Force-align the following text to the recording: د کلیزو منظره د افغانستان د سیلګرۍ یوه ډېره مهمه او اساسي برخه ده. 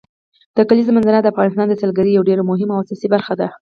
د 0.57 0.59
کلیزو 0.69 0.95
منظره 0.97 1.19
د 1.21 1.27
افغانستان 1.31 1.65
د 1.69 1.73
سیلګرۍ 1.81 2.11
یوه 2.13 2.27
ډېره 2.29 2.43
مهمه 2.49 2.73
او 2.75 2.81
اساسي 2.85 3.07
برخه 3.13 3.33
ده. 3.39 3.47